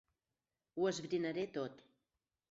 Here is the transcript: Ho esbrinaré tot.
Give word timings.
Ho 0.77 0.87
esbrinaré 0.91 1.43
tot. 1.57 1.85